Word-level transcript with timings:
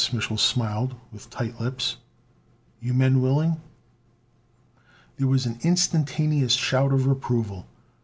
Mich'l 0.11 0.39
smiled 0.39 0.95
with 1.11 1.29
tight 1.29 1.59
lips. 1.61 1.97
"You 2.79 2.91
men 2.91 3.21
willing?" 3.21 3.61
There 5.17 5.27
was 5.27 5.45
an 5.45 5.59
instantaneous 5.61 6.53
shout 6.53 6.91
of 6.91 7.05
approval. 7.05 7.67